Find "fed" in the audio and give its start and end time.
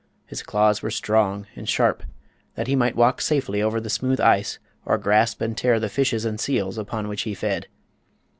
7.35-7.67